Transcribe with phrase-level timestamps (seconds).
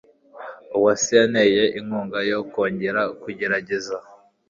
[0.77, 3.95] Uwase yanteye inkunga yo kongera kugerageza.